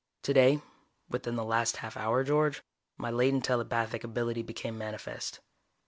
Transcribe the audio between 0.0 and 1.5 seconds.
"Today, within the